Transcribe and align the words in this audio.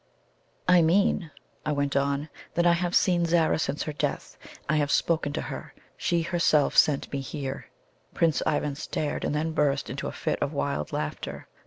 "I 0.67 0.81
mean," 0.81 1.29
I 1.63 1.71
went 1.73 1.95
on, 1.95 2.29
"that 2.55 2.65
I 2.65 2.73
have 2.73 2.95
seen 2.95 3.23
Zara 3.27 3.59
since 3.59 3.83
her 3.83 3.93
death; 3.93 4.35
I 4.67 4.77
have 4.77 4.89
spoken 4.91 5.31
to 5.33 5.41
her. 5.43 5.75
She 5.95 6.23
herself 6.23 6.75
sent 6.75 7.13
me 7.13 7.19
here." 7.21 7.67
Prince 8.15 8.41
Ivan 8.43 8.73
stared, 8.73 9.23
and 9.23 9.35
then 9.35 9.51
burst 9.51 9.91
into 9.91 10.07
a 10.07 10.11
fit 10.11 10.41
of 10.41 10.53
wild 10.53 10.91
laughter. 10.91 11.45